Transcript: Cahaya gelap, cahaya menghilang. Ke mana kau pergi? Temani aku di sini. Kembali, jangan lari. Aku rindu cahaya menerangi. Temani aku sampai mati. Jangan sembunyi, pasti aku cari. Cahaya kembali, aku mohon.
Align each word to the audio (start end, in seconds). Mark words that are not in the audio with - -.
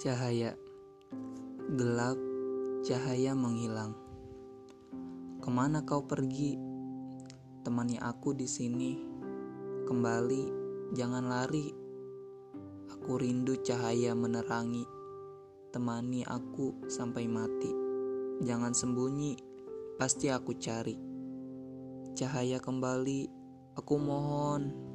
Cahaya 0.00 0.56
gelap, 1.76 2.16
cahaya 2.80 3.36
menghilang. 3.36 3.92
Ke 5.44 5.52
mana 5.52 5.84
kau 5.84 6.08
pergi? 6.08 6.56
Temani 7.60 8.00
aku 8.00 8.32
di 8.32 8.48
sini. 8.48 8.96
Kembali, 9.84 10.48
jangan 10.96 11.28
lari. 11.28 11.68
Aku 12.96 13.20
rindu 13.20 13.60
cahaya 13.60 14.16
menerangi. 14.16 14.88
Temani 15.68 16.24
aku 16.24 16.88
sampai 16.88 17.28
mati. 17.28 17.68
Jangan 18.40 18.72
sembunyi, 18.72 19.36
pasti 20.00 20.32
aku 20.32 20.56
cari. 20.56 20.96
Cahaya 22.16 22.56
kembali, 22.56 23.28
aku 23.76 23.94
mohon. 24.00 24.89